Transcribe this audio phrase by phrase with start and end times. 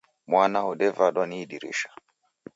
[0.29, 1.89] Mwana wodevadwa ni idirisha